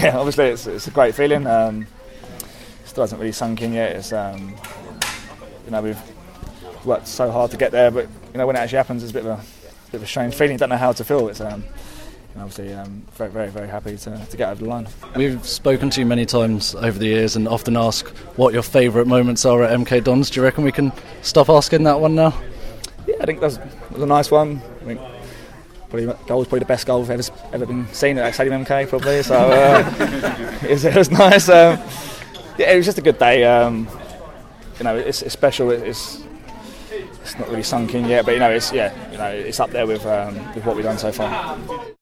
[0.04, 1.46] yeah, obviously it's, it's a great feeling.
[1.46, 1.86] Um,
[2.86, 3.96] still hasn't really sunk in yet.
[3.96, 4.54] It's um,
[5.66, 6.00] you know we've
[6.86, 9.14] worked so hard to get there, but you know when it actually happens, it's a
[9.14, 9.42] bit of a,
[9.92, 10.52] bit of a strange feeling.
[10.52, 11.28] You don't know how to feel.
[11.28, 11.64] It's um,
[12.32, 14.88] and obviously um, very, very, very happy to, to get over the line.
[15.16, 19.06] We've spoken to you many times over the years and often ask what your favourite
[19.06, 20.30] moments are at MK Dons.
[20.30, 20.92] Do you reckon we can
[21.22, 22.40] stop asking that one now?
[23.06, 24.62] Yeah, I think that was, that was a nice one.
[24.80, 25.00] I think
[25.90, 27.22] probably goal was probably the best goal I've ever
[27.52, 29.22] ever been seen at Stadium MK probably.
[29.22, 31.48] So uh, it, was, it, was, nice.
[31.48, 31.78] Um,
[32.56, 33.44] yeah, it was just a good day.
[33.44, 33.88] Um,
[34.78, 35.70] you know, it's, it's special.
[35.70, 36.22] It's
[37.22, 39.70] it's not really sunk in yet, but you know, it's yeah, you know, it's up
[39.70, 41.58] there with um, with what we've done so far.